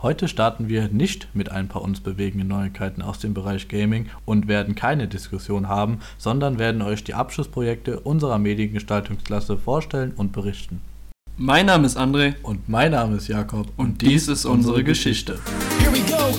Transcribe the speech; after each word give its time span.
Heute 0.00 0.28
starten 0.28 0.68
wir 0.68 0.86
nicht 0.86 1.26
mit 1.34 1.50
ein 1.50 1.66
paar 1.66 1.82
uns 1.82 1.98
bewegenden 1.98 2.46
Neuigkeiten 2.46 3.02
aus 3.02 3.18
dem 3.18 3.34
Bereich 3.34 3.66
Gaming 3.66 4.06
und 4.24 4.46
werden 4.46 4.76
keine 4.76 5.08
Diskussion 5.08 5.66
haben, 5.66 5.98
sondern 6.18 6.60
werden 6.60 6.82
euch 6.82 7.02
die 7.02 7.14
Abschlussprojekte 7.14 7.98
unserer 7.98 8.38
Mediengestaltungsklasse 8.38 9.56
vorstellen 9.56 10.12
und 10.14 10.30
berichten. 10.30 10.82
Mein 11.36 11.66
Name 11.66 11.84
ist 11.84 11.98
André 11.98 12.34
Und 12.44 12.68
mein 12.68 12.92
Name 12.92 13.16
ist 13.16 13.26
Jakob 13.26 13.72
und 13.76 14.00
dies 14.00 14.28
ist 14.28 14.44
unsere 14.44 14.84
Geschichte. 14.84 15.40
Here 15.80 15.92
we 15.92 15.98
go. 16.08 16.38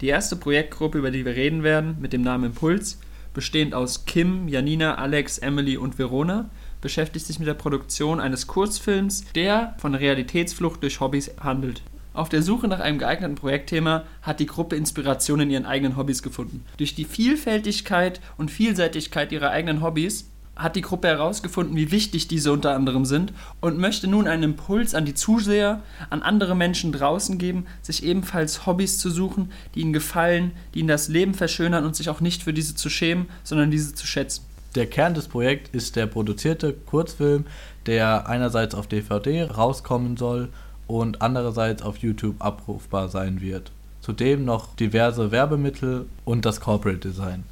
Die 0.00 0.06
erste 0.06 0.36
Projektgruppe, 0.36 0.98
über 0.98 1.10
die 1.10 1.24
wir 1.24 1.34
reden 1.34 1.64
werden, 1.64 1.96
mit 2.00 2.12
dem 2.12 2.22
Namen 2.22 2.44
Impuls, 2.44 3.00
bestehend 3.34 3.74
aus 3.74 4.06
Kim, 4.06 4.48
Janina, 4.48 4.94
Alex, 4.94 5.38
Emily 5.38 5.76
und 5.76 5.98
Verona, 5.98 6.48
beschäftigt 6.80 7.26
sich 7.26 7.38
mit 7.38 7.48
der 7.48 7.54
Produktion 7.54 8.20
eines 8.20 8.46
Kurzfilms, 8.46 9.24
der 9.34 9.74
von 9.78 9.94
Realitätsflucht 9.94 10.82
durch 10.82 11.00
Hobbys 11.00 11.32
handelt. 11.40 11.82
Auf 12.14 12.28
der 12.28 12.42
Suche 12.42 12.68
nach 12.68 12.78
einem 12.78 12.98
geeigneten 12.98 13.34
Projektthema 13.34 14.04
hat 14.22 14.38
die 14.38 14.46
Gruppe 14.46 14.76
Inspiration 14.76 15.40
in 15.40 15.50
ihren 15.50 15.66
eigenen 15.66 15.96
Hobbys 15.96 16.22
gefunden. 16.22 16.64
Durch 16.76 16.94
die 16.94 17.04
Vielfältigkeit 17.04 18.20
und 18.38 18.52
Vielseitigkeit 18.52 19.32
ihrer 19.32 19.50
eigenen 19.50 19.82
Hobbys 19.82 20.30
hat 20.56 20.76
die 20.76 20.82
Gruppe 20.82 21.08
herausgefunden, 21.08 21.76
wie 21.76 21.90
wichtig 21.90 22.28
diese 22.28 22.52
unter 22.52 22.74
anderem 22.74 23.04
sind 23.04 23.32
und 23.60 23.78
möchte 23.78 24.06
nun 24.06 24.28
einen 24.28 24.42
Impuls 24.42 24.94
an 24.94 25.04
die 25.04 25.14
Zuseher, 25.14 25.80
an 26.10 26.22
andere 26.22 26.54
Menschen 26.54 26.92
draußen 26.92 27.38
geben, 27.38 27.66
sich 27.82 28.04
ebenfalls 28.04 28.66
Hobbys 28.66 28.98
zu 28.98 29.10
suchen, 29.10 29.50
die 29.74 29.80
ihnen 29.80 29.92
gefallen, 29.92 30.52
die 30.74 30.80
ihnen 30.80 30.88
das 30.88 31.08
Leben 31.08 31.34
verschönern 31.34 31.84
und 31.84 31.96
sich 31.96 32.08
auch 32.08 32.20
nicht 32.20 32.44
für 32.44 32.52
diese 32.52 32.74
zu 32.74 32.88
schämen, 32.88 33.26
sondern 33.42 33.70
diese 33.70 33.94
zu 33.94 34.06
schätzen. 34.06 34.44
Der 34.74 34.86
Kern 34.86 35.14
des 35.14 35.28
Projekts 35.28 35.70
ist 35.72 35.96
der 35.96 36.06
produzierte 36.06 36.72
Kurzfilm, 36.72 37.46
der 37.86 38.28
einerseits 38.28 38.74
auf 38.74 38.88
DVD 38.88 39.44
rauskommen 39.44 40.16
soll 40.16 40.48
und 40.86 41.22
andererseits 41.22 41.82
auf 41.82 41.98
YouTube 41.98 42.36
abrufbar 42.40 43.08
sein 43.08 43.40
wird. 43.40 43.70
Zudem 44.00 44.44
noch 44.44 44.74
diverse 44.76 45.30
Werbemittel 45.30 46.06
und 46.24 46.44
das 46.44 46.60
Corporate 46.60 46.98
Design. 46.98 47.44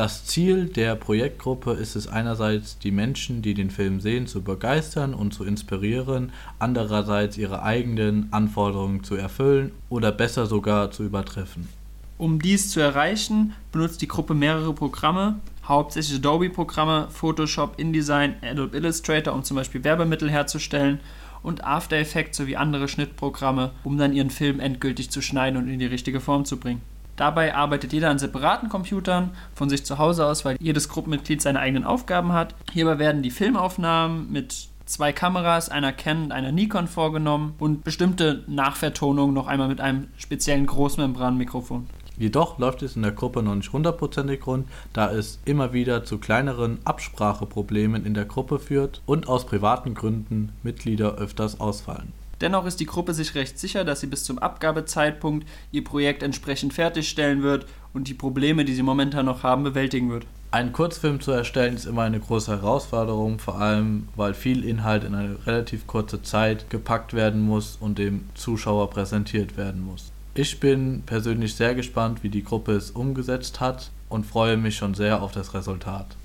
Das 0.00 0.24
Ziel 0.24 0.64
der 0.64 0.96
Projektgruppe 0.96 1.72
ist 1.72 1.94
es 1.94 2.08
einerseits, 2.08 2.78
die 2.78 2.90
Menschen, 2.90 3.42
die 3.42 3.52
den 3.52 3.70
Film 3.70 4.00
sehen, 4.00 4.26
zu 4.26 4.40
begeistern 4.40 5.12
und 5.12 5.34
zu 5.34 5.44
inspirieren, 5.44 6.32
andererseits 6.58 7.36
ihre 7.36 7.62
eigenen 7.62 8.32
Anforderungen 8.32 9.04
zu 9.04 9.16
erfüllen 9.16 9.72
oder 9.90 10.10
besser 10.10 10.46
sogar 10.46 10.90
zu 10.90 11.02
übertreffen. 11.02 11.68
Um 12.16 12.40
dies 12.40 12.70
zu 12.70 12.80
erreichen, 12.80 13.52
benutzt 13.72 14.00
die 14.00 14.08
Gruppe 14.08 14.32
mehrere 14.32 14.72
Programme, 14.72 15.38
hauptsächlich 15.68 16.16
Adobe-Programme, 16.16 17.08
Photoshop, 17.10 17.78
InDesign, 17.78 18.36
Adobe 18.40 18.78
Illustrator, 18.78 19.34
um 19.34 19.44
zum 19.44 19.58
Beispiel 19.58 19.84
Werbemittel 19.84 20.30
herzustellen 20.30 21.00
und 21.42 21.62
After 21.62 21.96
Effects 21.98 22.38
sowie 22.38 22.56
andere 22.56 22.88
Schnittprogramme, 22.88 23.72
um 23.84 23.98
dann 23.98 24.14
ihren 24.14 24.30
Film 24.30 24.60
endgültig 24.60 25.10
zu 25.10 25.20
schneiden 25.20 25.58
und 25.58 25.68
in 25.68 25.78
die 25.78 25.84
richtige 25.84 26.20
Form 26.20 26.46
zu 26.46 26.56
bringen. 26.56 26.80
Dabei 27.20 27.54
arbeitet 27.54 27.92
jeder 27.92 28.08
an 28.08 28.18
separaten 28.18 28.70
Computern 28.70 29.32
von 29.52 29.68
sich 29.68 29.84
zu 29.84 29.98
Hause 29.98 30.24
aus, 30.24 30.46
weil 30.46 30.56
jedes 30.58 30.88
Gruppenmitglied 30.88 31.42
seine 31.42 31.60
eigenen 31.60 31.84
Aufgaben 31.84 32.32
hat. 32.32 32.54
Hierbei 32.72 32.98
werden 32.98 33.20
die 33.20 33.30
Filmaufnahmen 33.30 34.32
mit 34.32 34.68
zwei 34.86 35.12
Kameras, 35.12 35.68
einer 35.68 35.92
Canon 35.92 36.24
und 36.24 36.32
einer 36.32 36.50
Nikon 36.50 36.88
vorgenommen 36.88 37.56
und 37.58 37.84
bestimmte 37.84 38.42
Nachvertonungen 38.46 39.34
noch 39.34 39.48
einmal 39.48 39.68
mit 39.68 39.82
einem 39.82 40.08
speziellen 40.16 40.64
Großmembranmikrofon. 40.64 41.88
Jedoch 42.16 42.58
läuft 42.58 42.80
es 42.82 42.96
in 42.96 43.02
der 43.02 43.12
Gruppe 43.12 43.42
noch 43.42 43.54
nicht 43.54 43.70
hundertprozentig 43.70 44.46
rund, 44.46 44.66
da 44.94 45.12
es 45.12 45.40
immer 45.44 45.74
wieder 45.74 46.04
zu 46.04 46.16
kleineren 46.16 46.78
Abspracheproblemen 46.84 48.06
in 48.06 48.14
der 48.14 48.24
Gruppe 48.24 48.58
führt 48.58 49.02
und 49.04 49.28
aus 49.28 49.44
privaten 49.44 49.92
Gründen 49.92 50.52
Mitglieder 50.62 51.16
öfters 51.16 51.60
ausfallen. 51.60 52.14
Dennoch 52.40 52.64
ist 52.64 52.80
die 52.80 52.86
Gruppe 52.86 53.12
sich 53.12 53.34
recht 53.34 53.58
sicher, 53.58 53.84
dass 53.84 54.00
sie 54.00 54.06
bis 54.06 54.24
zum 54.24 54.38
Abgabezeitpunkt 54.38 55.46
ihr 55.72 55.84
Projekt 55.84 56.22
entsprechend 56.22 56.72
fertigstellen 56.72 57.42
wird 57.42 57.66
und 57.92 58.08
die 58.08 58.14
Probleme, 58.14 58.64
die 58.64 58.74
sie 58.74 58.82
momentan 58.82 59.26
noch 59.26 59.42
haben, 59.42 59.62
bewältigen 59.62 60.10
wird. 60.10 60.26
Einen 60.52 60.72
Kurzfilm 60.72 61.20
zu 61.20 61.30
erstellen 61.30 61.76
ist 61.76 61.84
immer 61.84 62.02
eine 62.02 62.18
große 62.18 62.50
Herausforderung, 62.50 63.38
vor 63.38 63.60
allem 63.60 64.08
weil 64.16 64.34
viel 64.34 64.64
Inhalt 64.64 65.04
in 65.04 65.14
eine 65.14 65.36
relativ 65.46 65.86
kurze 65.86 66.22
Zeit 66.22 66.70
gepackt 66.70 67.14
werden 67.14 67.40
muss 67.40 67.76
und 67.78 67.98
dem 67.98 68.24
Zuschauer 68.34 68.90
präsentiert 68.90 69.56
werden 69.56 69.84
muss. 69.84 70.10
Ich 70.34 70.58
bin 70.58 71.02
persönlich 71.06 71.54
sehr 71.54 71.74
gespannt, 71.74 72.22
wie 72.22 72.30
die 72.30 72.42
Gruppe 72.42 72.72
es 72.72 72.90
umgesetzt 72.90 73.60
hat 73.60 73.90
und 74.08 74.26
freue 74.26 74.56
mich 74.56 74.76
schon 74.76 74.94
sehr 74.94 75.22
auf 75.22 75.30
das 75.30 75.54
Resultat. 75.54 76.16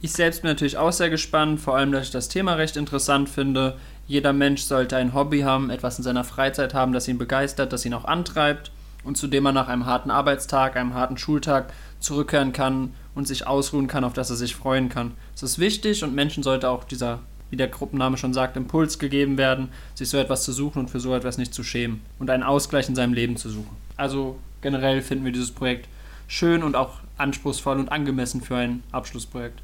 Ich 0.00 0.12
selbst 0.12 0.42
bin 0.42 0.50
natürlich 0.50 0.78
auch 0.78 0.92
sehr 0.92 1.10
gespannt, 1.10 1.60
vor 1.60 1.76
allem, 1.76 1.92
dass 1.92 2.06
ich 2.06 2.10
das 2.10 2.28
Thema 2.28 2.54
recht 2.54 2.76
interessant 2.76 3.28
finde. 3.28 3.76
Jeder 4.12 4.34
Mensch 4.34 4.60
sollte 4.60 4.98
ein 4.98 5.14
Hobby 5.14 5.40
haben, 5.40 5.70
etwas 5.70 5.96
in 5.96 6.04
seiner 6.04 6.22
Freizeit 6.22 6.74
haben, 6.74 6.92
das 6.92 7.08
ihn 7.08 7.16
begeistert, 7.16 7.72
das 7.72 7.86
ihn 7.86 7.94
auch 7.94 8.04
antreibt 8.04 8.70
und 9.04 9.16
zu 9.16 9.26
dem 9.26 9.46
er 9.46 9.52
nach 9.52 9.68
einem 9.68 9.86
harten 9.86 10.10
Arbeitstag, 10.10 10.76
einem 10.76 10.92
harten 10.92 11.16
Schultag 11.16 11.72
zurückkehren 11.98 12.52
kann 12.52 12.92
und 13.14 13.26
sich 13.26 13.46
ausruhen 13.46 13.86
kann, 13.86 14.04
auf 14.04 14.12
das 14.12 14.28
er 14.28 14.36
sich 14.36 14.54
freuen 14.54 14.90
kann. 14.90 15.12
Es 15.34 15.42
ist 15.42 15.58
wichtig 15.58 16.04
und 16.04 16.14
Menschen 16.14 16.42
sollte 16.42 16.68
auch 16.68 16.84
dieser, 16.84 17.20
wie 17.48 17.56
der 17.56 17.68
Gruppenname 17.68 18.18
schon 18.18 18.34
sagt, 18.34 18.58
Impuls 18.58 18.98
gegeben 18.98 19.38
werden, 19.38 19.70
sich 19.94 20.10
so 20.10 20.18
etwas 20.18 20.44
zu 20.44 20.52
suchen 20.52 20.80
und 20.80 20.90
für 20.90 21.00
so 21.00 21.14
etwas 21.14 21.38
nicht 21.38 21.54
zu 21.54 21.64
schämen 21.64 22.02
und 22.18 22.28
einen 22.28 22.42
Ausgleich 22.42 22.90
in 22.90 22.94
seinem 22.94 23.14
Leben 23.14 23.38
zu 23.38 23.48
suchen. 23.48 23.74
Also 23.96 24.36
generell 24.60 25.00
finden 25.00 25.24
wir 25.24 25.32
dieses 25.32 25.52
Projekt 25.52 25.88
schön 26.28 26.62
und 26.62 26.76
auch 26.76 26.98
anspruchsvoll 27.16 27.78
und 27.78 27.90
angemessen 27.90 28.42
für 28.42 28.56
ein 28.56 28.82
Abschlussprojekt. 28.92 29.62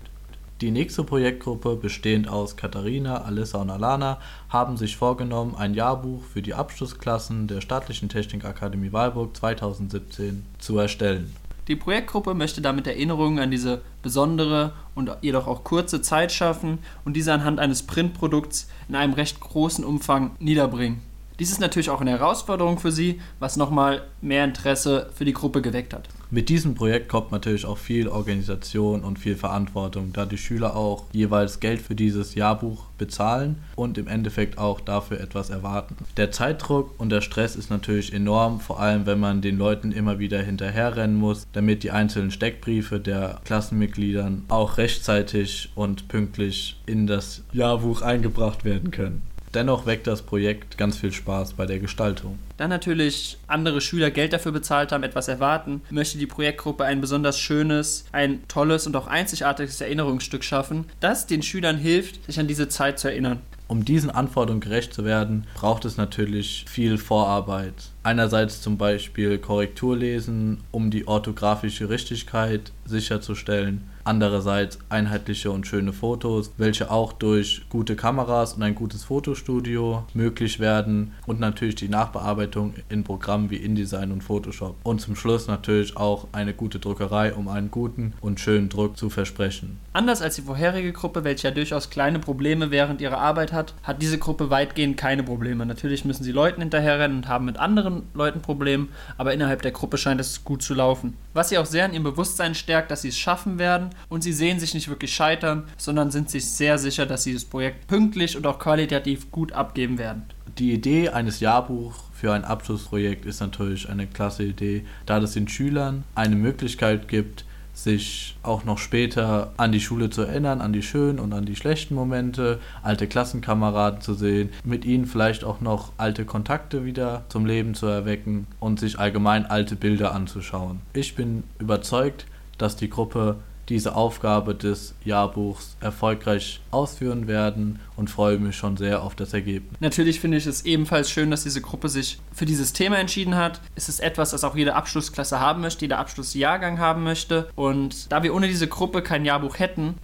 Die 0.61 0.73
nächste 0.73 1.05
Projektgruppe, 1.05 1.77
bestehend 1.77 2.27
aus 2.27 2.57
Katharina, 2.57 3.23
Alissa 3.23 3.59
und 3.59 3.71
Alana, 3.71 4.19
haben 4.49 4.77
sich 4.77 4.97
vorgenommen, 4.97 5.55
ein 5.55 5.73
Jahrbuch 5.73 6.25
für 6.25 6.43
die 6.43 6.53
Abschlussklassen 6.53 7.47
der 7.47 7.61
Staatlichen 7.61 8.09
Technikakademie 8.09 8.93
Weilburg 8.93 9.37
2017 9.37 10.45
zu 10.59 10.77
erstellen. 10.77 11.33
Die 11.69 11.77
Projektgruppe 11.77 12.35
möchte 12.35 12.61
damit 12.61 12.89
Erinnerungen 12.89 13.39
an 13.39 13.53
diese 13.53 13.83
besondere 14.03 14.73
und 14.97 15.13
jedoch 15.21 15.47
auch 15.47 15.63
kurze 15.63 16.03
Zeit 16.03 16.33
schaffen 16.33 16.81
und 17.05 17.15
diese 17.15 17.33
anhand 17.33 17.61
eines 17.61 17.85
Printprodukts 17.85 18.69
in 18.89 18.97
einem 18.97 19.13
recht 19.13 19.39
großen 19.39 19.85
Umfang 19.85 20.33
niederbringen. 20.41 21.03
Dies 21.39 21.53
ist 21.53 21.61
natürlich 21.61 21.91
auch 21.91 22.01
eine 22.01 22.11
Herausforderung 22.11 22.81
für 22.81 22.91
sie, 22.91 23.21
was 23.39 23.57
nochmal 23.57 24.03
mehr 24.21 24.43
Interesse 24.43 25.09
für 25.15 25.25
die 25.25 25.35
Gruppe 25.35 25.63
geweckt 25.63 25.95
hat. 25.95 26.09
Mit 26.31 26.51
diesem 26.51 26.75
Projekt 26.75 27.09
kommt 27.09 27.33
natürlich 27.33 27.65
auch 27.65 27.79
viel 27.79 28.07
Organisation 28.07 29.01
und 29.01 29.19
viel 29.19 29.35
Verantwortung, 29.35 30.13
da 30.13 30.27
die 30.27 30.37
Schüler 30.37 30.77
auch 30.77 31.05
jeweils 31.13 31.59
Geld 31.59 31.81
für 31.81 31.95
dieses 31.95 32.35
Jahrbuch 32.35 32.85
bezahlen 32.99 33.57
und 33.77 33.97
im 33.97 34.09
Endeffekt 34.09 34.59
auch 34.59 34.83
dafür 34.83 35.21
etwas 35.21 35.49
erwarten. 35.49 35.97
Der 36.19 36.31
Zeitdruck 36.31 36.95
und 36.99 37.09
der 37.09 37.23
Stress 37.23 37.57
ist 37.57 37.71
natürlich 37.71 38.13
enorm, 38.13 38.61
vor 38.61 38.79
allem 38.79 39.07
wenn 39.07 39.19
man 39.19 39.41
den 39.41 39.57
Leuten 39.57 39.91
immer 39.91 40.19
wieder 40.19 40.43
hinterherrennen 40.43 41.17
muss, 41.17 41.47
damit 41.55 41.83
die 41.83 41.93
einzelnen 41.93 42.31
Steckbriefe 42.31 43.01
der 43.01 43.41
Klassenmitgliedern 43.47 44.45
auch 44.49 44.77
rechtzeitig 44.77 45.71
und 45.77 46.09
pünktlich 46.09 46.79
in 46.85 47.07
das 47.07 47.43
Jahrbuch 47.55 48.03
eingebracht 48.03 48.67
werden 48.67 48.91
können. 48.91 49.23
Dennoch 49.59 49.87
weckt 49.87 50.07
das 50.07 50.23
Projekt 50.23 50.79
ganz 50.79 50.99
viel 50.99 51.11
Spaß 51.11 51.55
bei 51.55 51.67
der 51.67 51.81
Gestaltung. 51.81 52.39
Da 52.59 52.69
natürlich 52.69 53.39
andere 53.49 53.81
Schüler 53.81 54.13
Geld 54.13 54.33
dafür 54.33 54.53
bezahlt 54.53 54.93
haben, 54.93 55.03
etwas 55.03 55.27
erwarten, 55.27 55.83
möchte 55.91 56.17
die 56.17 56.27
Projektgruppe 56.27 56.85
ein 56.85 57.01
besonders 57.01 57.41
schönes, 57.41 58.05
ein 58.13 58.47
tolles 58.47 58.87
und 58.87 58.95
auch 58.95 59.09
einzigartiges 59.09 59.81
Erinnerungsstück 59.81 60.45
schaffen, 60.45 60.85
das 61.01 61.27
den 61.27 61.43
Schülern 61.43 61.77
hilft, 61.77 62.25
sich 62.27 62.39
an 62.39 62.47
diese 62.47 62.69
Zeit 62.69 63.01
zu 63.01 63.09
erinnern. 63.09 63.41
Um 63.67 63.85
diesen 63.85 64.11
Anforderungen 64.11 64.61
gerecht 64.61 64.95
zu 64.95 65.05
werden, 65.05 65.45
braucht 65.55 65.85
es 65.85 65.97
natürlich 65.97 66.65
viel 66.69 66.97
Vorarbeit. 66.97 67.75
Einerseits 68.05 68.63
zum 68.63 68.79
Beispiel 68.79 69.39
Korrekturlesen, 69.39 70.61
um 70.71 70.93
die 70.93 71.09
orthografische 71.09 71.91
Richtigkeit 71.91 72.73
sicherzustellen. 72.87 73.83
Andererseits 74.09 74.79
einheitliche 74.89 75.51
und 75.51 75.67
schöne 75.67 75.93
Fotos, 75.93 76.55
welche 76.57 76.91
auch 76.91 77.13
durch 77.13 77.61
gute 77.69 77.95
Kameras 77.95 78.55
und 78.55 78.63
ein 78.63 78.75
gutes 78.75 79.05
Fotostudio 79.05 80.07
möglich 80.15 80.61
werden. 80.61 81.13
Und 81.27 81.41
natürlich 81.41 81.75
die 81.75 81.91
Nachbearbeitung 81.91 82.73
in 82.89 83.05
Programmen 83.05 83.51
wie 83.51 83.57
InDesign 83.57 84.11
und 84.11 84.25
Photoshop. 84.25 84.77
Und 84.83 85.03
zum 85.03 85.15
Schluss 85.15 85.47
natürlich 85.47 85.99
auch 85.99 86.27
eine 86.33 86.55
gute 86.55 86.79
Druckerei, 86.79 87.35
um 87.35 87.49
einen 87.49 87.71
guten 87.71 88.15
und 88.23 88.41
schönen 88.41 88.71
Druck 88.71 88.97
zu 88.97 89.11
versprechen. 89.11 89.79
Anders 89.93 90.23
als 90.23 90.37
die 90.37 90.43
vorherige 90.43 90.93
Gruppe, 90.95 91.25
welche 91.25 91.49
ja 91.49 91.53
durchaus 91.53 91.91
kleine 91.91 92.19
Probleme 92.19 92.71
während 92.71 93.03
ihrer 93.03 93.19
Arbeit 93.19 93.53
hat, 93.53 93.75
hat 93.83 94.01
diese 94.01 94.17
Gruppe 94.17 94.49
weitgehend 94.49 94.97
keine 94.97 95.23
Probleme. 95.23 95.67
Natürlich 95.67 96.07
müssen 96.07 96.25
sie 96.25 96.33
Leuten 96.33 96.63
hinterherrennen 96.63 97.19
und 97.19 97.29
haben 97.29 97.45
mit 97.45 97.59
anderen 97.59 98.05
Leuten 98.15 98.41
Probleme, 98.41 98.89
aber 99.19 99.35
innerhalb 99.35 99.61
der 99.61 99.73
Gruppe 99.73 99.99
scheint 99.99 100.19
es 100.19 100.45
gut 100.45 100.63
zu 100.63 100.73
laufen. 100.73 101.13
Was 101.35 101.51
sie 101.51 101.59
auch 101.59 101.67
sehr 101.67 101.85
in 101.85 101.93
ihrem 101.93 102.05
Bewusstsein 102.05 102.55
stärkt, 102.55 102.91
dass 102.91 103.03
sie 103.03 103.09
es 103.09 103.19
schaffen 103.19 103.59
werden 103.59 103.91
und 104.09 104.23
sie 104.23 104.33
sehen 104.33 104.61
sich 104.61 104.75
nicht 104.75 104.89
wirklich 104.89 105.15
scheitern, 105.15 105.65
sondern 105.77 106.11
sind 106.11 106.31
sich 106.31 106.47
sehr 106.47 106.79
sicher, 106.79 107.07
dass 107.07 107.25
sie 107.25 107.35
das 107.35 107.45
Projekt 107.45 107.87
pünktlich 107.87 108.37
und 108.37 108.47
auch 108.47 108.59
qualitativ 108.59 109.31
gut 109.31 109.53
abgeben 109.53 109.99
werden. 109.99 110.25
Die 110.59 110.73
Idee 110.73 111.11
eines 111.11 111.41
Jahrbuchs 111.41 111.99
für 112.13 112.33
ein 112.33 112.45
Abschlussprojekt 112.45 113.27
ist 113.27 113.41
natürlich 113.41 113.89
eine 113.89 114.07
klasse 114.07 114.43
Idee, 114.43 114.85
da 115.07 115.21
das 115.21 115.33
den 115.33 115.47
Schülern 115.47 116.05
eine 116.17 116.35
Möglichkeit 116.35 117.07
gibt, 117.07 117.45
sich 117.79 118.37
auch 118.43 118.65
noch 118.65 118.79
später 118.79 119.53
an 119.57 119.71
die 119.71 119.81
Schule 119.81 120.11
zu 120.11 120.23
erinnern, 120.23 120.61
an 120.61 120.73
die 120.73 120.83
schönen 120.83 121.21
und 121.21 121.33
an 121.33 121.47
die 121.47 121.55
schlechten 121.55 121.95
Momente, 121.95 122.59
alte 122.83 123.07
Klassenkameraden 123.07 124.01
zu 124.01 124.15
sehen, 124.15 124.51
mit 124.65 124.85
ihnen 124.85 125.07
vielleicht 125.07 125.45
auch 125.45 125.61
noch 125.61 125.93
alte 125.97 126.25
Kontakte 126.25 126.85
wieder 126.85 127.25
zum 127.29 127.47
Leben 127.47 127.75
zu 127.75 127.87
erwecken 127.87 128.49
und 128.59 128.81
sich 128.81 128.99
allgemein 128.99 129.47
alte 129.47 129.77
Bilder 129.77 130.13
anzuschauen. 130.13 130.81
Ich 130.93 131.15
bin 131.15 131.45
überzeugt, 131.61 132.27
dass 132.59 132.75
die 132.75 132.91
Gruppe 132.91 133.37
diese 133.69 133.95
Aufgabe 133.95 134.55
des 134.55 134.95
Jahrbuchs 135.05 135.77
erfolgreich 135.81 136.61
ausführen 136.71 137.27
werden 137.27 137.81
und 137.97 138.11
freue 138.11 138.39
mich 138.39 138.57
schon 138.57 138.77
sehr 138.77 139.03
auf 139.03 139.15
das 139.15 139.35
Ergebnis. 139.35 139.81
Natürlich 139.81 140.21
finde 140.21 140.37
ich 140.37 140.47
es 140.47 140.65
ebenfalls 140.65 141.11
schön, 141.11 141.31
dass 141.31 141.43
diese 141.43 141.61
Gruppe 141.61 141.89
sich 141.89 142.19
für 142.33 142.47
dieses 142.47 142.73
Thema 142.73 142.99
entschieden 142.99 143.37
hat. 143.37 143.61
Es 143.75 143.89
ist 143.89 144.01
etwas, 144.01 144.31
das 144.31 144.45
auch 144.45 144.57
jede 144.57 144.75
Abschlussklasse 144.75 145.41
haben 145.41 145.61
möchte, 145.61 145.85
jeder 145.85 145.99
Abschlussjahrgang 145.99 146.79
haben 146.79 147.03
möchte. 147.03 147.49
Und 147.55 148.11
da 148.11 148.23
wir 148.23 148.35
ohne 148.35 148.49
diese 148.49 148.69
Gruppe 148.69 149.03
kein 149.03 149.25
Jahrbuch 149.25 149.59
hätten, 149.59 149.95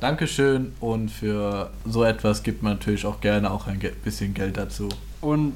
Dankeschön 0.00 0.72
und 0.78 1.10
für 1.10 1.70
so 1.84 2.04
etwas 2.04 2.44
gibt 2.44 2.62
man 2.62 2.74
natürlich 2.74 3.04
auch 3.04 3.20
gerne 3.20 3.50
auch 3.50 3.66
ein 3.66 3.80
bisschen 4.04 4.32
Geld 4.32 4.56
dazu. 4.56 4.88
Und 5.20 5.54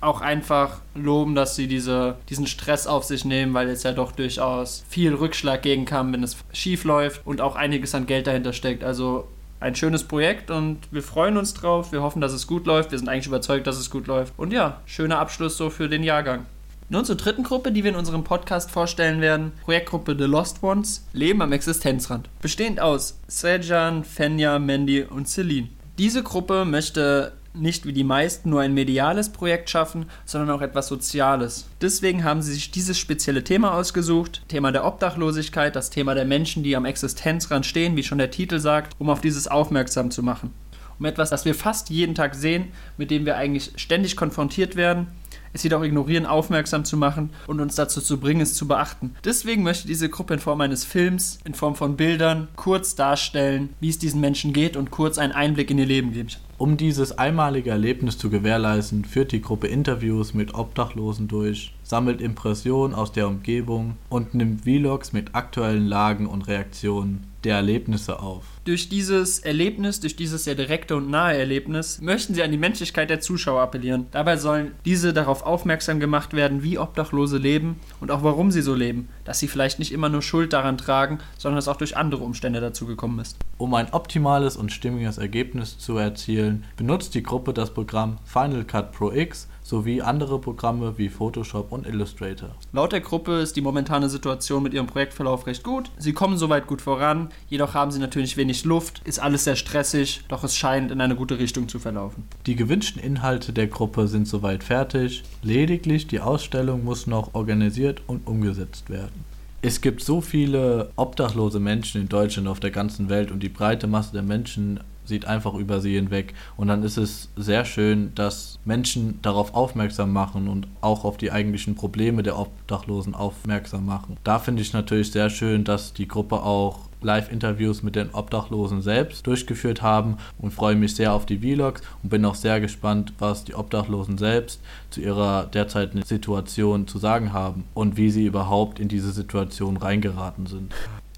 auch 0.00 0.20
einfach 0.20 0.80
loben, 0.94 1.34
dass 1.34 1.56
sie 1.56 1.66
diese, 1.66 2.16
diesen 2.28 2.46
Stress 2.46 2.86
auf 2.86 3.04
sich 3.04 3.24
nehmen, 3.24 3.52
weil 3.52 3.68
jetzt 3.68 3.84
ja 3.84 3.92
doch 3.92 4.12
durchaus 4.12 4.84
viel 4.88 5.14
Rückschlag 5.14 5.62
gegen 5.62 5.84
kam, 5.84 6.12
wenn 6.12 6.22
es 6.22 6.36
schief 6.52 6.84
läuft 6.84 7.26
und 7.26 7.40
auch 7.40 7.56
einiges 7.56 7.94
an 7.94 8.06
Geld 8.06 8.26
dahinter 8.26 8.52
steckt. 8.52 8.82
Also 8.82 9.28
ein 9.60 9.74
schönes 9.74 10.04
Projekt 10.04 10.50
und 10.50 10.78
wir 10.90 11.02
freuen 11.02 11.36
uns 11.36 11.52
drauf. 11.52 11.92
Wir 11.92 12.02
hoffen, 12.02 12.22
dass 12.22 12.32
es 12.32 12.46
gut 12.46 12.66
läuft. 12.66 12.92
Wir 12.92 12.98
sind 12.98 13.08
eigentlich 13.08 13.26
überzeugt, 13.26 13.66
dass 13.66 13.76
es 13.76 13.90
gut 13.90 14.06
läuft. 14.06 14.32
Und 14.38 14.52
ja, 14.52 14.80
schöner 14.86 15.18
Abschluss 15.18 15.58
so 15.58 15.68
für 15.68 15.88
den 15.88 16.02
Jahrgang. 16.02 16.46
Nun 16.88 17.04
zur 17.04 17.14
dritten 17.14 17.44
Gruppe, 17.44 17.70
die 17.70 17.84
wir 17.84 17.90
in 17.90 17.96
unserem 17.96 18.24
Podcast 18.24 18.70
vorstellen 18.70 19.20
werden. 19.20 19.52
Projektgruppe 19.62 20.16
The 20.18 20.24
Lost 20.24 20.62
Ones, 20.62 21.06
Leben 21.12 21.40
am 21.40 21.52
Existenzrand. 21.52 22.28
Bestehend 22.40 22.80
aus 22.80 23.20
Sejan, 23.28 24.02
Fenja, 24.02 24.58
Mandy 24.58 25.02
und 25.02 25.28
Celine. 25.28 25.68
Diese 25.98 26.22
Gruppe 26.22 26.64
möchte 26.64 27.32
nicht 27.54 27.86
wie 27.86 27.92
die 27.92 28.04
meisten 28.04 28.50
nur 28.50 28.60
ein 28.60 28.74
mediales 28.74 29.30
Projekt 29.30 29.70
schaffen, 29.70 30.06
sondern 30.24 30.50
auch 30.50 30.62
etwas 30.62 30.88
Soziales. 30.88 31.68
Deswegen 31.80 32.24
haben 32.24 32.42
sie 32.42 32.52
sich 32.52 32.70
dieses 32.70 32.98
spezielle 32.98 33.44
Thema 33.44 33.74
ausgesucht, 33.74 34.42
Thema 34.48 34.72
der 34.72 34.84
Obdachlosigkeit, 34.84 35.74
das 35.74 35.90
Thema 35.90 36.14
der 36.14 36.24
Menschen, 36.24 36.62
die 36.62 36.76
am 36.76 36.84
Existenzrand 36.84 37.66
stehen, 37.66 37.96
wie 37.96 38.02
schon 38.02 38.18
der 38.18 38.30
Titel 38.30 38.58
sagt, 38.58 38.94
um 38.98 39.10
auf 39.10 39.20
dieses 39.20 39.48
aufmerksam 39.48 40.10
zu 40.10 40.22
machen. 40.22 40.52
Um 40.98 41.06
etwas, 41.06 41.30
das 41.30 41.44
wir 41.44 41.54
fast 41.54 41.90
jeden 41.90 42.14
Tag 42.14 42.34
sehen, 42.34 42.68
mit 42.98 43.10
dem 43.10 43.24
wir 43.24 43.36
eigentlich 43.36 43.72
ständig 43.76 44.16
konfrontiert 44.16 44.76
werden 44.76 45.06
es 45.52 45.62
jedoch 45.62 45.82
ignorieren, 45.82 46.26
aufmerksam 46.26 46.84
zu 46.84 46.96
machen 46.96 47.30
und 47.46 47.60
uns 47.60 47.74
dazu 47.74 48.00
zu 48.00 48.18
bringen, 48.18 48.40
es 48.40 48.54
zu 48.54 48.68
beachten. 48.68 49.14
Deswegen 49.24 49.62
möchte 49.62 49.88
diese 49.88 50.08
Gruppe 50.08 50.34
in 50.34 50.40
Form 50.40 50.60
eines 50.60 50.84
Films, 50.84 51.38
in 51.44 51.54
Form 51.54 51.74
von 51.74 51.96
Bildern, 51.96 52.48
kurz 52.56 52.94
darstellen, 52.94 53.70
wie 53.80 53.88
es 53.88 53.98
diesen 53.98 54.20
Menschen 54.20 54.52
geht 54.52 54.76
und 54.76 54.90
kurz 54.90 55.18
einen 55.18 55.32
Einblick 55.32 55.70
in 55.70 55.78
ihr 55.78 55.86
Leben 55.86 56.12
geben. 56.12 56.28
Um 56.58 56.76
dieses 56.76 57.16
einmalige 57.16 57.70
Erlebnis 57.70 58.18
zu 58.18 58.28
gewährleisten, 58.28 59.06
führt 59.06 59.32
die 59.32 59.40
Gruppe 59.40 59.66
Interviews 59.66 60.34
mit 60.34 60.54
Obdachlosen 60.54 61.26
durch, 61.26 61.72
sammelt 61.82 62.20
Impressionen 62.20 62.94
aus 62.94 63.12
der 63.12 63.28
Umgebung 63.28 63.96
und 64.10 64.34
nimmt 64.34 64.64
Vlogs 64.64 65.14
mit 65.14 65.34
aktuellen 65.34 65.86
Lagen 65.86 66.26
und 66.26 66.48
Reaktionen 66.48 67.24
der 67.44 67.56
Erlebnisse 67.56 68.20
auf. 68.20 68.44
Durch 68.64 68.88
dieses 68.88 69.38
Erlebnis, 69.38 70.00
durch 70.00 70.16
dieses 70.16 70.44
sehr 70.44 70.54
direkte 70.54 70.96
und 70.96 71.10
nahe 71.10 71.36
Erlebnis, 71.36 72.00
möchten 72.00 72.34
sie 72.34 72.42
an 72.42 72.50
die 72.50 72.58
Menschlichkeit 72.58 73.10
der 73.10 73.20
Zuschauer 73.20 73.62
appellieren. 73.62 74.06
Dabei 74.10 74.36
sollen 74.36 74.72
diese 74.84 75.12
darauf 75.12 75.42
aufmerksam 75.42 75.98
gemacht 75.98 76.34
werden, 76.34 76.62
wie 76.62 76.78
Obdachlose 76.78 77.38
leben 77.38 77.80
und 78.00 78.10
auch 78.10 78.22
warum 78.22 78.50
sie 78.50 78.62
so 78.62 78.74
leben, 78.74 79.08
dass 79.24 79.38
sie 79.38 79.48
vielleicht 79.48 79.78
nicht 79.78 79.92
immer 79.92 80.08
nur 80.08 80.22
Schuld 80.22 80.52
daran 80.52 80.78
tragen, 80.78 81.18
sondern 81.38 81.58
es 81.58 81.68
auch 81.68 81.76
durch 81.76 81.96
andere 81.96 82.22
Umstände 82.22 82.60
dazu 82.60 82.86
gekommen 82.86 83.18
ist. 83.18 83.36
Um 83.56 83.74
ein 83.74 83.92
optimales 83.92 84.56
und 84.56 84.72
stimmiges 84.72 85.18
Ergebnis 85.18 85.78
zu 85.78 85.96
erzielen, 85.96 86.64
benutzt 86.76 87.14
die 87.14 87.22
Gruppe 87.22 87.52
das 87.54 87.72
Programm 87.72 88.18
Final 88.24 88.64
Cut 88.64 88.92
Pro 88.92 89.10
X 89.10 89.48
sowie 89.62 90.02
andere 90.02 90.40
Programme 90.40 90.98
wie 90.98 91.08
Photoshop 91.08 91.72
und 91.72 91.86
Illustrator. 91.86 92.50
Laut 92.72 92.92
der 92.92 93.00
Gruppe 93.00 93.38
ist 93.38 93.54
die 93.54 93.60
momentane 93.60 94.08
Situation 94.08 94.62
mit 94.62 94.74
ihrem 94.74 94.86
Projektverlauf 94.86 95.46
recht 95.46 95.62
gut. 95.62 95.90
Sie 95.96 96.12
kommen 96.12 96.36
soweit 96.36 96.66
gut 96.66 96.82
voran, 96.82 97.29
jedoch 97.48 97.74
haben 97.74 97.90
sie 97.90 97.98
natürlich 97.98 98.36
wenig 98.36 98.64
Luft, 98.64 99.00
ist 99.04 99.18
alles 99.18 99.44
sehr 99.44 99.56
stressig, 99.56 100.22
doch 100.28 100.44
es 100.44 100.56
scheint 100.56 100.90
in 100.90 101.00
eine 101.00 101.16
gute 101.16 101.38
Richtung 101.38 101.68
zu 101.68 101.78
verlaufen. 101.78 102.24
Die 102.46 102.56
gewünschten 102.56 103.02
Inhalte 103.02 103.52
der 103.52 103.66
Gruppe 103.66 104.08
sind 104.08 104.26
soweit 104.26 104.64
fertig, 104.64 105.22
lediglich 105.42 106.06
die 106.06 106.20
Ausstellung 106.20 106.84
muss 106.84 107.06
noch 107.06 107.34
organisiert 107.34 108.02
und 108.06 108.26
umgesetzt 108.26 108.90
werden. 108.90 109.24
Es 109.62 109.82
gibt 109.82 110.02
so 110.02 110.22
viele 110.22 110.90
obdachlose 110.96 111.60
Menschen 111.60 112.00
in 112.00 112.08
Deutschland 112.08 112.48
auf 112.48 112.60
der 112.60 112.70
ganzen 112.70 113.10
Welt 113.10 113.30
und 113.30 113.42
die 113.42 113.50
breite 113.50 113.86
Masse 113.86 114.12
der 114.12 114.22
Menschen 114.22 114.80
sieht 115.10 115.26
einfach 115.26 115.52
über 115.52 115.82
sie 115.82 115.94
hinweg. 115.94 116.32
Und 116.56 116.68
dann 116.68 116.82
ist 116.82 116.96
es 116.96 117.28
sehr 117.36 117.66
schön, 117.66 118.12
dass 118.14 118.58
Menschen 118.64 119.20
darauf 119.20 119.54
aufmerksam 119.54 120.14
machen 120.14 120.48
und 120.48 120.66
auch 120.80 121.04
auf 121.04 121.18
die 121.18 121.30
eigentlichen 121.30 121.74
Probleme 121.74 122.22
der 122.22 122.38
Obdachlosen 122.38 123.14
aufmerksam 123.14 123.84
machen. 123.84 124.16
Da 124.24 124.38
finde 124.38 124.62
ich 124.62 124.72
natürlich 124.72 125.12
sehr 125.12 125.28
schön, 125.28 125.64
dass 125.64 125.92
die 125.92 126.08
Gruppe 126.08 126.36
auch 126.42 126.88
Live-Interviews 127.02 127.82
mit 127.82 127.96
den 127.96 128.10
Obdachlosen 128.14 128.82
selbst 128.82 129.26
durchgeführt 129.26 129.82
haben 129.82 130.18
und 130.38 130.52
freue 130.52 130.76
mich 130.76 130.94
sehr 130.94 131.12
auf 131.12 131.26
die 131.26 131.38
Vlogs 131.38 131.82
und 132.02 132.10
bin 132.10 132.24
auch 132.24 132.34
sehr 132.34 132.60
gespannt, 132.60 133.12
was 133.18 133.44
die 133.44 133.54
Obdachlosen 133.54 134.18
selbst 134.18 134.60
zu 134.90 135.00
ihrer 135.00 135.46
derzeitigen 135.46 136.02
Situation 136.02 136.86
zu 136.86 136.98
sagen 136.98 137.32
haben 137.32 137.64
und 137.74 137.96
wie 137.96 138.10
sie 138.10 138.26
überhaupt 138.26 138.78
in 138.78 138.88
diese 138.88 139.12
Situation 139.12 139.76
reingeraten 139.76 140.46
sind. 140.46 140.74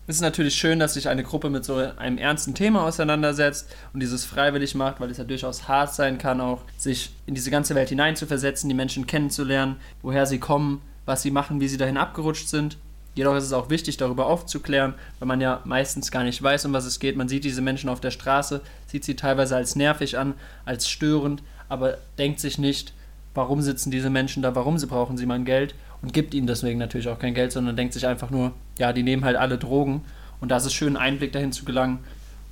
Es 0.09 0.17
ist 0.17 0.23
natürlich 0.23 0.57
schön, 0.57 0.81
dass 0.81 0.95
sich 0.95 1.09
eine 1.09 1.23
Gruppe 1.23 1.49
mit 1.49 1.65
so 1.65 1.77
einem 1.77 2.19
ernsten 2.19 2.55
Thema 2.55 2.83
auseinandersetzt 2.83 3.73
und 3.93 4.01
dieses 4.01 4.25
freiwillig 4.25 4.75
macht, 4.75 5.01
weil 5.01 5.11
es 5.13 5.19
ja 5.19 5.25
durchaus 5.25 5.69
hart 5.69 5.95
sein 5.95 6.19
kann, 6.19 6.41
auch 6.41 6.63
sich 6.77 7.11
in 7.27 7.37
diese 7.37 7.53
ganze 7.53 7.77
Welt 7.77 7.89
hineinzuversetzen, 7.89 8.69
die 8.69 8.75
Menschen 8.75 9.07
kennenzulernen, 9.07 9.77
woher 10.03 10.27
sie 10.27 10.41
kommen, 10.41 10.83
was 11.07 11.23
sie 11.23 11.31
machen, 11.31 11.61
wie 11.61 11.69
sie 11.69 11.77
dahin 11.77 11.97
abgerutscht 11.97 12.49
sind. 12.49 12.79
Jedoch 13.15 13.37
ist 13.37 13.45
es 13.45 13.53
auch 13.53 13.71
wichtig, 13.71 13.97
darüber 13.97 14.27
aufzuklären, 14.27 14.95
weil 15.21 15.29
man 15.29 15.41
ja 15.41 15.61
meistens 15.65 16.11
gar 16.11 16.25
nicht 16.25 16.43
weiß, 16.43 16.65
um 16.65 16.73
was 16.73 16.85
es 16.85 16.99
geht. 16.99 17.17
Man 17.17 17.29
sieht 17.29 17.45
diese 17.45 17.63
Menschen 17.63 17.89
auf 17.89 18.01
der 18.01 18.11
Straße, 18.11 18.61
sieht 18.87 19.05
sie 19.05 19.15
teilweise 19.15 19.55
als 19.55 19.77
nervig 19.77 20.19
an, 20.19 20.35
als 20.65 20.89
störend, 20.89 21.45
aber 21.69 21.99
denkt 22.19 22.41
sich 22.41 22.59
nicht, 22.59 22.93
warum 23.35 23.63
sitzen 23.63 23.93
diese 23.93 24.11
Menschen 24.11 24.43
da, 24.43 24.57
warum 24.57 24.79
sie 24.79 24.87
brauchen 24.89 25.17
sie 25.17 25.27
mein 25.27 25.45
Geld 25.45 25.77
und 26.01 26.13
gibt 26.13 26.35
ihnen 26.35 26.49
deswegen 26.49 26.81
natürlich 26.81 27.09
auch 27.09 27.21
kein 27.21 27.35
Geld, 27.35 27.53
sondern 27.53 27.77
denkt 27.77 27.95
sich 27.95 28.07
einfach 28.07 28.31
nur, 28.31 28.53
ja, 28.79 28.93
die 28.93 29.03
nehmen 29.03 29.25
halt 29.25 29.37
alle 29.37 29.59
Drogen 29.59 30.03
und 30.41 30.51
da 30.51 30.57
ist 30.57 30.67
es 30.67 30.75
schön, 30.75 30.97
einen 30.97 31.15
Einblick 31.15 31.33
dahin 31.33 31.53
zu 31.53 31.65
gelangen 31.65 32.01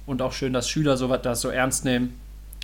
und 0.06 0.22
auch 0.22 0.32
schön, 0.32 0.52
dass 0.52 0.68
Schüler 0.68 0.96
so, 0.96 1.14
das 1.16 1.40
so 1.40 1.48
ernst 1.48 1.84
nehmen. 1.84 2.14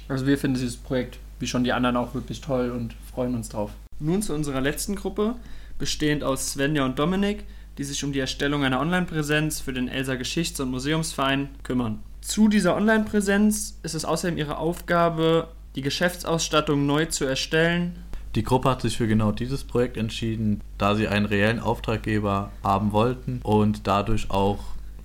Also 0.09 0.27
wir 0.27 0.39
finden 0.39 0.55
dieses 0.55 0.77
Projekt, 0.77 1.19
wie 1.39 1.47
schon 1.47 1.65
die 1.65 1.73
anderen, 1.73 1.97
auch 1.97 2.15
wirklich 2.15 2.41
toll 2.41 2.71
und 2.71 2.95
freuen 3.13 3.35
uns 3.35 3.49
drauf. 3.49 3.73
Nun 3.99 4.23
zu 4.23 4.35
unserer 4.35 4.61
letzten 4.61 4.95
Gruppe, 4.95 5.37
bestehend 5.79 6.23
aus 6.23 6.53
Svenja 6.53 6.85
und 6.85 6.99
Dominik, 6.99 7.45
die 7.79 7.85
sich 7.85 8.03
um 8.05 8.13
die 8.13 8.21
Erstellung 8.21 8.65
einer 8.65 8.81
Online-Präsenz 8.81 9.61
für 9.61 9.73
den 9.73 9.89
Elsa 9.89 10.15
Geschichts- 10.15 10.61
und 10.61 10.71
Museumsverein 10.71 11.49
kümmern. 11.63 12.01
Zu 12.21 12.49
dieser 12.49 12.77
Online-Präsenz 12.77 13.79
ist 13.83 13.95
es 13.95 14.05
außerdem 14.05 14.39
ihre 14.39 14.59
Aufgabe, 14.59 15.49
die 15.75 15.83
Geschäftsausstattung 15.83 16.87
neu 16.87 17.07
zu 17.07 17.25
erstellen 17.25 17.97
die 18.37 18.45
Gruppe 18.45 18.69
hat 18.69 18.83
sich 18.83 18.99
für 18.99 19.09
genau 19.09 19.33
dieses 19.33 19.64
Projekt 19.64 19.97
entschieden, 19.97 20.61
da 20.76 20.95
sie 20.95 21.09
einen 21.09 21.25
reellen 21.25 21.59
Auftraggeber 21.59 22.52
haben 22.62 22.93
wollten 22.93 23.40
und 23.43 23.87
dadurch 23.87 24.31
auch 24.31 24.59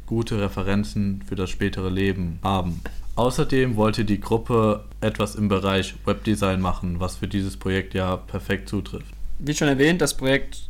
gute 0.05 0.41
Referenzen 0.41 1.23
für 1.25 1.35
das 1.35 1.49
spätere 1.49 1.89
Leben 1.89 2.39
haben. 2.43 2.81
Außerdem 3.15 3.77
wollte 3.77 4.03
die 4.03 4.19
Gruppe 4.19 4.83
etwas 4.99 5.35
im 5.35 5.47
Bereich 5.47 5.95
Webdesign 6.05 6.59
machen, 6.59 6.99
was 6.99 7.15
für 7.15 7.27
dieses 7.29 7.55
Projekt 7.55 7.93
ja 7.93 8.17
perfekt 8.17 8.67
zutrifft. 8.67 9.13
Wie 9.39 9.53
schon 9.53 9.69
erwähnt, 9.69 10.01
das 10.01 10.15
Projekt, 10.15 10.63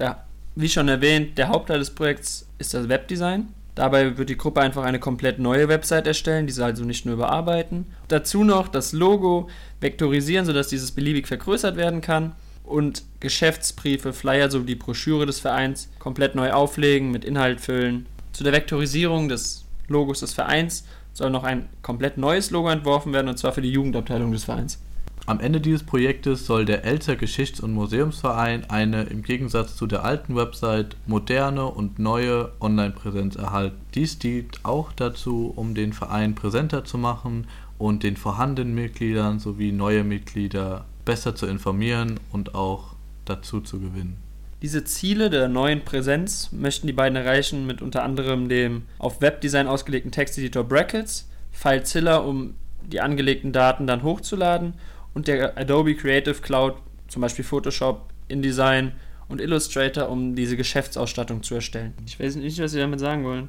ja, 0.00 0.24
wie 0.56 0.68
schon 0.68 0.88
erwähnt, 0.88 1.38
der 1.38 1.48
Hauptteil 1.48 1.78
des 1.78 1.90
Projekts 1.90 2.46
ist 2.58 2.74
das 2.74 2.88
Webdesign. 2.88 3.48
Dabei 3.74 4.18
wird 4.18 4.28
die 4.28 4.36
Gruppe 4.36 4.60
einfach 4.60 4.84
eine 4.84 4.98
komplett 4.98 5.38
neue 5.38 5.68
Website 5.68 6.06
erstellen, 6.06 6.46
diese 6.46 6.64
also 6.64 6.84
nicht 6.84 7.06
nur 7.06 7.14
überarbeiten. 7.14 7.86
Dazu 8.08 8.44
noch 8.44 8.68
das 8.68 8.92
Logo 8.92 9.48
vektorisieren, 9.80 10.46
sodass 10.46 10.68
dieses 10.68 10.92
beliebig 10.92 11.28
vergrößert 11.28 11.76
werden 11.76 12.00
kann. 12.00 12.32
Und 12.64 13.02
Geschäftsbriefe, 13.20 14.12
Flyer 14.12 14.50
sowie 14.50 14.66
die 14.66 14.74
Broschüre 14.76 15.26
des 15.26 15.40
Vereins 15.40 15.88
komplett 15.98 16.34
neu 16.34 16.52
auflegen, 16.52 17.10
mit 17.10 17.24
Inhalt 17.24 17.60
füllen. 17.60 18.06
Zu 18.32 18.44
der 18.44 18.52
Vektorisierung 18.52 19.28
des 19.28 19.64
Logos 19.88 20.20
des 20.20 20.34
Vereins 20.34 20.84
soll 21.12 21.30
noch 21.30 21.44
ein 21.44 21.68
komplett 21.82 22.16
neues 22.16 22.50
Logo 22.50 22.68
entworfen 22.70 23.12
werden, 23.12 23.28
und 23.28 23.38
zwar 23.38 23.52
für 23.52 23.62
die 23.62 23.72
Jugendabteilung 23.72 24.30
des 24.30 24.44
Vereins. 24.44 24.78
Am 25.26 25.38
Ende 25.38 25.60
dieses 25.60 25.84
Projektes 25.84 26.46
soll 26.46 26.64
der 26.64 26.84
Elster 26.84 27.14
Geschichts- 27.14 27.60
und 27.60 27.72
Museumsverein 27.72 28.68
eine 28.68 29.04
im 29.04 29.22
Gegensatz 29.22 29.76
zu 29.76 29.86
der 29.86 30.04
alten 30.04 30.34
Website 30.34 30.96
moderne 31.06 31.66
und 31.66 31.98
neue 31.98 32.52
Online-Präsenz 32.60 33.36
erhalten. 33.36 33.80
Dies 33.94 34.18
dient 34.18 34.64
auch 34.64 34.92
dazu, 34.92 35.52
um 35.54 35.74
den 35.74 35.92
Verein 35.92 36.34
präsenter 36.34 36.84
zu 36.84 36.98
machen 36.98 37.46
und 37.78 38.02
den 38.02 38.16
vorhandenen 38.16 38.74
Mitgliedern 38.74 39.38
sowie 39.38 39.72
neue 39.72 40.04
Mitglieder 40.04 40.84
besser 41.04 41.34
zu 41.34 41.46
informieren 41.46 42.18
und 42.32 42.54
auch 42.54 42.94
dazu 43.24 43.60
zu 43.60 43.78
gewinnen. 43.80 44.16
Diese 44.62 44.84
Ziele 44.84 45.30
der 45.30 45.48
neuen 45.48 45.84
Präsenz 45.84 46.52
möchten 46.52 46.86
die 46.86 46.92
beiden 46.92 47.16
erreichen 47.16 47.66
mit 47.66 47.80
unter 47.80 48.02
anderem 48.02 48.48
dem 48.48 48.82
auf 48.98 49.22
Webdesign 49.22 49.66
ausgelegten 49.66 50.12
Texteditor 50.12 50.64
Brackets, 50.64 51.28
FileZilla, 51.52 52.18
um 52.18 52.54
die 52.82 53.00
angelegten 53.00 53.52
Daten 53.52 53.86
dann 53.86 54.02
hochzuladen 54.02 54.74
und 55.14 55.28
der 55.28 55.56
Adobe 55.58 55.94
Creative 55.94 56.34
Cloud, 56.34 56.74
zum 57.08 57.22
Beispiel 57.22 57.44
Photoshop, 57.44 58.12
InDesign 58.28 58.92
und 59.28 59.40
Illustrator, 59.40 60.08
um 60.08 60.34
diese 60.34 60.56
Geschäftsausstattung 60.56 61.42
zu 61.42 61.54
erstellen. 61.54 61.94
Ich 62.06 62.18
weiß 62.18 62.36
nicht, 62.36 62.60
was 62.60 62.72
Sie 62.72 62.78
damit 62.78 63.00
sagen 63.00 63.24
wollen. 63.24 63.48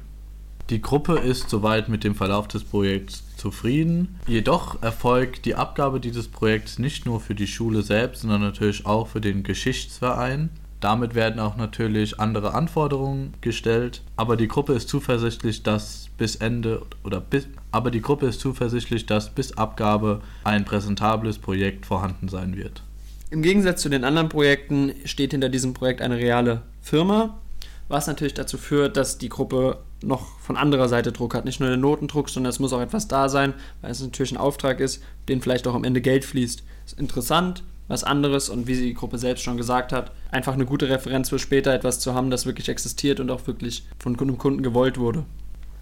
Die 0.70 0.80
Gruppe 0.80 1.18
ist 1.18 1.50
soweit 1.50 1.88
mit 1.88 2.04
dem 2.04 2.14
Verlauf 2.14 2.48
des 2.48 2.64
Projekts 2.64 3.24
zufrieden. 3.36 4.18
Jedoch 4.26 4.80
erfolgt 4.82 5.44
die 5.44 5.56
Abgabe 5.56 6.00
dieses 6.00 6.28
Projekts 6.28 6.78
nicht 6.78 7.04
nur 7.04 7.20
für 7.20 7.34
die 7.34 7.48
Schule 7.48 7.82
selbst, 7.82 8.22
sondern 8.22 8.40
natürlich 8.40 8.86
auch 8.86 9.08
für 9.08 9.20
den 9.20 9.42
Geschichtsverein. 9.42 10.50
Damit 10.82 11.14
werden 11.14 11.38
auch 11.38 11.56
natürlich 11.56 12.18
andere 12.18 12.54
Anforderungen 12.54 13.34
gestellt, 13.40 14.02
aber 14.16 14.36
die 14.36 14.48
Gruppe 14.48 14.72
ist 14.72 14.88
zuversichtlich, 14.88 15.62
dass 15.62 16.08
bis 16.18 16.34
Ende 16.34 16.82
oder 17.04 17.20
bis 17.20 17.46
aber 17.70 17.92
die 17.92 18.02
Gruppe 18.02 18.26
ist 18.26 18.40
zuversichtlich, 18.40 19.06
dass 19.06 19.30
bis 19.30 19.56
Abgabe 19.56 20.20
ein 20.42 20.64
präsentables 20.64 21.38
Projekt 21.38 21.86
vorhanden 21.86 22.28
sein 22.28 22.56
wird. 22.56 22.82
Im 23.30 23.42
Gegensatz 23.42 23.80
zu 23.80 23.88
den 23.90 24.02
anderen 24.02 24.28
Projekten 24.28 24.92
steht 25.04 25.30
hinter 25.30 25.48
diesem 25.48 25.72
Projekt 25.72 26.02
eine 26.02 26.16
reale 26.16 26.62
Firma, 26.82 27.38
was 27.86 28.08
natürlich 28.08 28.34
dazu 28.34 28.58
führt, 28.58 28.96
dass 28.96 29.18
die 29.18 29.28
Gruppe 29.28 29.78
noch 30.02 30.40
von 30.40 30.56
anderer 30.56 30.88
Seite 30.88 31.12
Druck 31.12 31.36
hat. 31.36 31.44
Nicht 31.44 31.60
nur 31.60 31.70
den 31.70 31.80
Notendruck, 31.80 32.28
sondern 32.28 32.50
es 32.50 32.58
muss 32.58 32.72
auch 32.72 32.80
etwas 32.80 33.06
da 33.06 33.28
sein, 33.28 33.54
weil 33.82 33.92
es 33.92 34.02
natürlich 34.02 34.32
ein 34.32 34.36
Auftrag 34.36 34.80
ist, 34.80 35.00
den 35.28 35.40
vielleicht 35.40 35.68
auch 35.68 35.74
am 35.76 35.84
Ende 35.84 36.00
Geld 36.00 36.24
fließt. 36.24 36.64
Ist 36.86 36.98
interessant, 36.98 37.62
was 37.88 38.04
anderes 38.04 38.48
und 38.48 38.66
wie 38.66 38.76
die 38.76 38.94
Gruppe 38.94 39.18
selbst 39.18 39.42
schon 39.42 39.56
gesagt 39.56 39.92
hat, 39.92 40.12
einfach 40.30 40.54
eine 40.54 40.64
gute 40.64 40.88
Referenz 40.88 41.28
für 41.28 41.38
später 41.38 41.74
etwas 41.74 42.00
zu 42.00 42.14
haben, 42.14 42.30
das 42.30 42.46
wirklich 42.46 42.68
existiert 42.68 43.20
und 43.20 43.30
auch 43.30 43.46
wirklich 43.46 43.84
von 43.98 44.18
einem 44.18 44.38
Kunden 44.38 44.62
gewollt 44.62 44.98
wurde. 44.98 45.24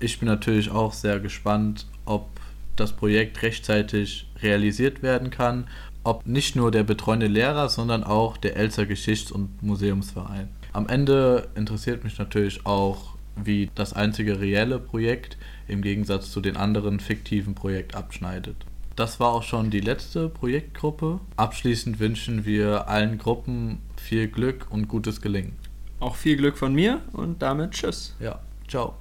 Ich 0.01 0.19
bin 0.19 0.27
natürlich 0.27 0.71
auch 0.71 0.93
sehr 0.93 1.21
gespannt, 1.21 1.87
ob 2.05 2.29
das 2.77 2.93
Projekt 2.93 3.43
rechtzeitig 3.43 4.31
realisiert 4.43 5.03
werden 5.03 5.31
kann, 5.31 5.69
ob 6.03 6.27
nicht 6.27 6.57
nur 6.57 6.71
der 6.71 6.83
betreuende 6.83 7.27
Lehrer, 7.27 7.69
sondern 7.69 8.05
auch 8.05 8.37
der 8.39 8.57
Elster 8.57 8.87
Geschichts- 8.87 9.31
und 9.31 9.63
Museumsverein. 9.63 10.49
Am 10.73 10.89
Ende 10.89 11.49
interessiert 11.55 12.05
mich 12.05 12.19
natürlich 12.19 12.65
auch, 12.65 13.17
wie 13.37 13.71
das 13.75 13.93
einzige 13.93 14.41
reelle 14.41 14.79
Projekt 14.79 15.37
im 15.69 15.83
Gegensatz 15.83 16.31
zu 16.31 16.41
den 16.41 16.57
anderen 16.57 17.01
fiktiven 17.01 17.55
Projekten 17.55 17.97
abschneidet. 17.97 18.57
Das 19.01 19.19
war 19.19 19.33
auch 19.33 19.43
schon 19.43 19.71
die 19.71 19.81
letzte 19.81 20.29
Projektgruppe. 20.29 21.21
Abschließend 21.37 22.01
wünschen 22.01 22.45
wir 22.45 22.87
allen 22.87 23.17
Gruppen 23.17 23.81
viel 23.97 24.29
Glück 24.29 24.67
und 24.69 24.89
gutes 24.89 25.23
Gelingen. 25.23 25.57
Auch 26.01 26.17
viel 26.17 26.37
Glück 26.37 26.59
von 26.59 26.75
mir 26.75 27.01
und 27.13 27.41
damit 27.41 27.71
tschüss. 27.71 28.15
Ja, 28.21 28.41
ciao. 28.69 28.97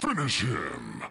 Finish 0.00 0.40
him. 0.40 0.89